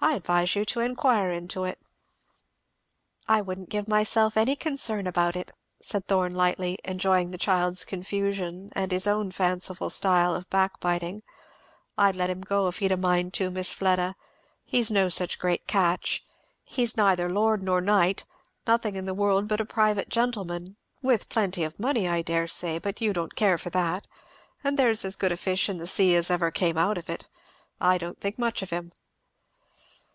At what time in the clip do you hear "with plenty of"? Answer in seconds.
21.02-21.80